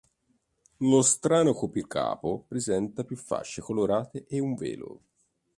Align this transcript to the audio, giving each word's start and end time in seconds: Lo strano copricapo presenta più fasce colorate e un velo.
Lo 0.77 1.03
strano 1.03 1.53
copricapo 1.53 2.43
presenta 2.47 3.03
più 3.03 3.15
fasce 3.15 3.61
colorate 3.61 4.25
e 4.25 4.39
un 4.39 4.55
velo. 4.55 5.01